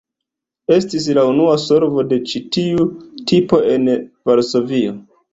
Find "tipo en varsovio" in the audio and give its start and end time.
3.33-4.97